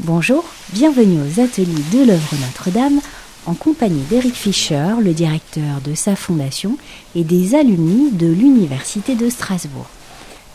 Bonjour, 0.00 0.44
bienvenue 0.72 1.20
aux 1.20 1.40
ateliers 1.40 1.84
de 1.92 2.04
l'œuvre 2.04 2.34
Notre-Dame 2.40 3.00
en 3.46 3.54
compagnie 3.54 4.02
d'Eric 4.10 4.34
Fischer, 4.34 4.94
le 5.00 5.12
directeur 5.12 5.80
de 5.84 5.94
sa 5.94 6.16
fondation, 6.16 6.76
et 7.14 7.24
des 7.24 7.54
alumni 7.54 8.10
de 8.12 8.26
l'Université 8.26 9.14
de 9.14 9.28
Strasbourg. 9.28 9.86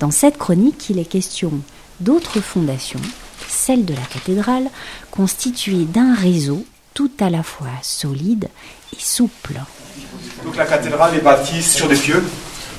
Dans 0.00 0.10
cette 0.10 0.38
chronique, 0.38 0.90
il 0.90 0.98
est 0.98 1.04
question 1.04 1.52
d'autres 2.00 2.40
fondations, 2.40 3.00
celle 3.48 3.84
de 3.84 3.94
la 3.94 4.02
cathédrale, 4.02 4.68
constituée 5.10 5.84
d'un 5.84 6.14
réseau 6.14 6.64
tout 6.94 7.10
à 7.20 7.30
la 7.30 7.42
fois 7.42 7.68
solide 7.82 8.48
et 8.92 9.00
souple. 9.00 9.60
Donc 10.44 10.56
la 10.56 10.66
cathédrale 10.66 11.16
est 11.16 11.22
bâtie 11.22 11.62
sur 11.62 11.88
des 11.88 11.96
pieux. 11.96 12.22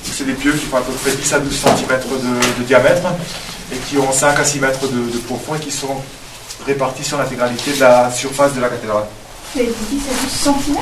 C'est 0.02 0.24
des 0.24 0.34
pieux 0.34 0.52
qui 0.52 0.66
font 0.66 0.76
à 0.76 0.82
peu 0.82 0.92
près 0.92 1.14
10 1.14 1.32
à 1.32 1.40
12 1.40 1.52
cm 1.52 2.00
de, 2.58 2.64
diamètre 2.64 3.08
et 3.72 3.76
qui 3.88 3.98
ont 3.98 4.12
5 4.12 4.38
à 4.38 4.44
6 4.44 4.60
mètres 4.60 4.86
de, 4.88 5.12
de 5.12 5.18
profond 5.18 5.54
et 5.54 5.58
qui 5.58 5.70
sont 5.70 5.96
répartis 6.64 7.04
sur 7.04 7.18
l'intégralité 7.18 7.72
de 7.72 7.80
la 7.80 8.10
surface 8.10 8.54
de 8.54 8.60
la 8.60 8.68
cathédrale. 8.68 9.04
C'est 9.54 9.64
10 9.64 9.70
à 9.70 10.22
12 10.22 10.56
cm 10.64 10.76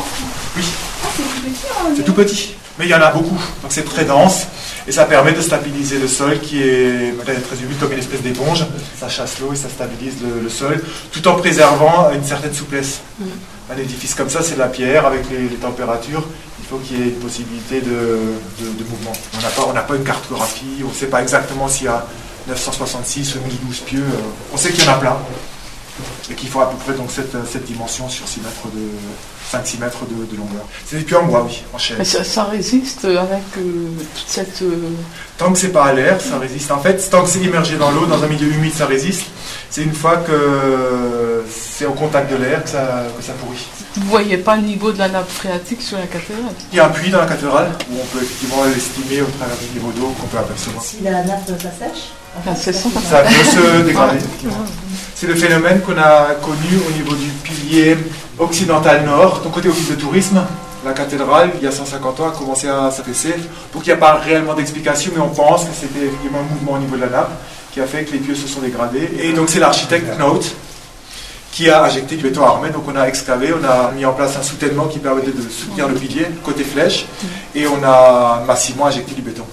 Oui. 0.56 0.64
Ah, 1.02 1.08
c'est 1.16 1.22
tout 1.22 1.40
petit. 1.42 1.66
Hein, 1.70 1.92
c'est 1.96 2.04
tout 2.04 2.12
petit, 2.14 2.54
mais 2.78 2.86
il 2.86 2.90
y 2.90 2.94
en 2.94 3.00
a 3.00 3.10
beaucoup. 3.10 3.38
Donc 3.62 3.70
c'est 3.70 3.84
très 3.84 4.04
dense 4.04 4.46
et 4.86 4.92
ça 4.92 5.04
permet 5.04 5.32
de 5.32 5.40
stabiliser 5.40 5.98
le 5.98 6.08
sol 6.08 6.40
qui 6.40 6.62
est 6.62 7.14
très 7.24 7.62
humide 7.62 7.78
comme 7.78 7.92
une 7.92 7.98
espèce 7.98 8.22
d'éponge. 8.22 8.66
Ça 8.98 9.08
chasse 9.08 9.38
l'eau 9.40 9.52
et 9.52 9.56
ça 9.56 9.68
stabilise 9.68 10.16
le, 10.42 10.48
sol 10.48 10.82
tout 11.12 11.26
en 11.28 11.34
préservant 11.34 12.10
une 12.12 12.24
certaine 12.24 12.54
souplesse. 12.54 13.00
Mm. 13.18 13.24
Un 13.72 13.78
édifice 13.78 14.14
comme 14.14 14.28
ça, 14.28 14.42
c'est 14.42 14.54
de 14.54 14.58
la 14.58 14.68
pierre 14.68 15.06
avec 15.06 15.22
les, 15.30 15.56
températures. 15.56 16.24
Il 16.60 16.66
faut 16.66 16.76
qu'il 16.76 16.98
y 16.98 17.02
ait 17.02 17.06
une 17.06 17.20
possibilité 17.20 17.80
de, 17.80 18.18
mouvement. 18.90 19.12
On 19.38 19.72
n'a 19.72 19.72
pas, 19.72 19.82
pas 19.82 19.96
une 19.96 20.04
cartographie, 20.04 20.82
on 20.84 20.88
ne 20.88 20.94
sait 20.94 21.06
pas 21.06 21.22
exactement 21.22 21.68
s'il 21.68 21.86
y 21.86 21.88
a 21.88 22.06
966 22.48 23.36
ou 23.36 23.38
1012 23.40 23.80
pieux. 23.80 24.04
On 24.52 24.56
sait 24.56 24.70
qu'il 24.70 24.84
y 24.84 24.88
en 24.88 24.92
a 24.92 24.96
plein 24.96 25.16
et 26.30 26.34
qu'il 26.34 26.48
faut 26.48 26.60
à 26.60 26.70
peu 26.70 26.76
près 26.76 26.94
donc 26.94 27.10
cette, 27.10 27.36
cette 27.50 27.64
dimension 27.64 28.08
sur 28.08 28.26
6 28.26 28.40
mètres 28.40 28.66
de 28.74 29.56
5-6 29.56 29.78
mètres 29.78 29.98
de, 30.06 30.36
longueur. 30.36 30.66
C'est 30.86 30.96
des 30.96 31.04
puits 31.04 31.16
en 31.16 31.24
bois, 31.24 31.44
oui, 31.46 31.62
en 31.72 31.78
chaîne. 31.78 31.98
Mais 31.98 32.04
ça, 32.04 32.44
résiste 32.44 33.04
avec 33.04 33.42
euh, 33.58 33.88
toute 34.14 34.28
cette. 34.28 34.62
Euh, 34.62 34.90
tant 35.38 35.52
que 35.52 35.58
c'est 35.58 35.68
pas 35.68 35.84
à 35.84 35.92
l'air, 35.92 36.20
ça 36.20 36.38
résiste. 36.38 36.70
En 36.70 36.80
fait, 36.80 37.08
tant 37.10 37.22
que 37.22 37.28
c'est 37.28 37.40
immergé 37.40 37.76
dans 37.76 37.90
l'eau, 37.90 38.06
dans 38.06 38.22
un 38.22 38.26
milieu 38.26 38.48
humide, 38.48 38.74
ça 38.74 38.86
résiste. 38.86 39.26
C'est 39.74 39.82
une 39.82 39.92
fois 39.92 40.18
que 40.18 41.42
c'est 41.50 41.84
au 41.84 41.94
contact 41.94 42.30
de 42.30 42.36
l'air 42.36 42.62
que 42.62 42.70
ça, 42.70 43.02
que 43.18 43.24
ça 43.24 43.32
pourrit. 43.32 43.66
Vous 43.96 44.08
voyez 44.08 44.36
pas 44.36 44.54
le 44.54 44.62
niveau 44.62 44.92
de 44.92 44.98
la 45.00 45.08
nappe 45.08 45.28
phréatique 45.28 45.82
sur 45.82 45.98
la 45.98 46.06
cathédrale? 46.06 46.54
Il 46.70 46.76
y 46.76 46.80
a 46.80 46.86
un 46.86 46.90
puits 46.90 47.10
dans 47.10 47.18
la 47.18 47.26
cathédrale 47.26 47.72
où 47.90 47.94
on 48.00 48.06
peut 48.06 48.22
effectivement 48.22 48.62
l'estimer 48.72 49.22
au 49.22 49.36
travers 49.36 49.56
du 49.56 49.76
niveau 49.76 49.90
d'eau 49.90 50.14
qu'on 50.20 50.28
peut 50.28 50.38
apercevoir. 50.38 50.80
Si 50.80 50.98
la 51.02 51.24
nappe 51.24 51.48
ça 51.48 52.54
sèche 52.54 52.84
ça 53.10 53.22
peut 53.22 53.34
se 53.34 53.82
dégrader. 53.84 54.18
C'est 55.16 55.26
le 55.26 55.34
phénomène 55.34 55.80
qu'on 55.80 55.98
a 55.98 56.36
connu 56.40 56.78
au 56.88 56.92
niveau 56.92 57.16
du 57.16 57.26
pilier 57.42 57.96
occidental 58.38 59.04
nord, 59.04 59.40
donc 59.40 59.54
côté 59.54 59.70
office 59.70 59.90
de 59.90 59.96
tourisme. 59.96 60.40
La 60.84 60.92
cathédrale, 60.92 61.50
il 61.58 61.64
y 61.64 61.66
a 61.66 61.72
150 61.72 62.20
ans, 62.20 62.28
a 62.28 62.30
commencé 62.30 62.68
à 62.68 62.92
s'affaisser. 62.92 63.34
Donc 63.72 63.84
il 63.84 63.86
n'y 63.86 63.92
a 63.94 63.96
pas 63.96 64.14
réellement 64.14 64.54
d'explication, 64.54 65.10
mais 65.16 65.20
on 65.20 65.30
pense 65.30 65.64
que 65.64 65.74
c'était 65.74 66.06
effectivement 66.06 66.38
un 66.38 66.54
mouvement 66.54 66.72
au 66.74 66.78
niveau 66.78 66.94
de 66.94 67.00
la 67.00 67.08
nappe 67.08 67.32
qui 67.74 67.80
a 67.80 67.86
fait 67.86 68.04
que 68.04 68.12
les 68.12 68.18
pieux 68.18 68.36
se 68.36 68.46
sont 68.46 68.60
dégradés. 68.60 69.10
Et 69.18 69.32
donc 69.32 69.50
c'est 69.50 69.58
l'architecte 69.58 70.16
Knaut 70.16 70.40
qui 71.50 71.68
a 71.68 71.84
injecté 71.84 72.16
du 72.16 72.22
béton 72.22 72.44
armé. 72.44 72.70
Donc 72.70 72.84
on 72.88 72.96
a 72.96 73.06
excavé, 73.06 73.52
on 73.52 73.64
a 73.64 73.90
mis 73.90 74.04
en 74.04 74.12
place 74.12 74.36
un 74.36 74.42
soutènement 74.42 74.86
qui 74.86 75.00
permettait 75.00 75.32
de 75.32 75.42
soutenir 75.48 75.88
le 75.88 75.94
pilier 75.94 76.26
côté 76.44 76.62
flèche, 76.64 77.06
et 77.54 77.66
on 77.66 77.82
a 77.84 78.42
massivement 78.46 78.86
injecté 78.86 79.12
du 79.14 79.22
béton. 79.22 79.44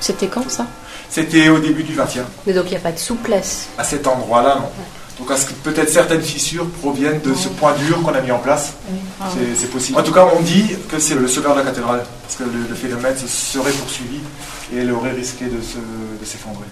C'était 0.00 0.28
quand 0.28 0.48
ça? 0.50 0.66
C'était 1.08 1.48
au 1.48 1.58
début 1.58 1.82
du 1.82 1.94
20e. 1.94 2.24
Mais 2.46 2.52
donc 2.52 2.66
il 2.66 2.70
n'y 2.70 2.76
a 2.76 2.80
pas 2.80 2.92
de 2.92 2.98
souplesse 2.98 3.68
À 3.78 3.84
cet 3.84 4.06
endroit-là, 4.06 4.56
non. 4.56 4.70
Donc 5.18 5.38
peut-être 5.62 5.90
certaines 5.90 6.22
fissures 6.22 6.68
proviennent 6.80 7.20
de 7.20 7.34
ce 7.34 7.48
point 7.48 7.74
dur 7.74 8.02
qu'on 8.02 8.14
a 8.14 8.20
mis 8.20 8.32
en 8.32 8.38
place. 8.38 8.72
Ah 9.20 9.26
c'est 9.56 9.70
possible. 9.70 9.98
En 9.98 10.02
tout 10.02 10.12
cas, 10.12 10.26
on 10.36 10.40
dit 10.40 10.74
que 10.90 10.98
c'est 10.98 11.14
le 11.14 11.28
sauveur 11.28 11.54
de 11.54 11.60
la 11.60 11.66
cathédrale, 11.66 12.02
parce 12.22 12.36
que 12.36 12.44
le, 12.44 12.74
phénomène 12.74 13.16
se 13.16 13.28
serait 13.28 13.72
poursuivi 13.72 14.20
et 14.74 14.78
elle 14.78 14.92
aurait 14.92 15.12
risqué 15.12 15.46
de 15.46 16.24
s'effondrer. 16.24 16.66